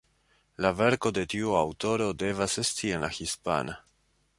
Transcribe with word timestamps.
La 0.65 0.71
verko 0.79 1.11
de 1.19 1.25
tiu 1.35 1.53
aŭtoro 1.59 2.09
devas 2.25 2.59
esti 2.67 2.95
en 2.97 3.09
la 3.09 3.15
hispana. 3.23 3.83